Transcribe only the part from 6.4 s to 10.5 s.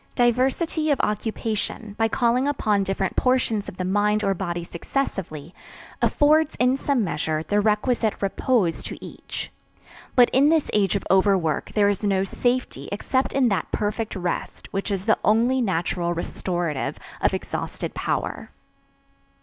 in some measure, the requisite repose to each. But in